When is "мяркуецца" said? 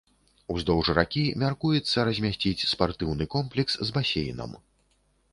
1.41-2.05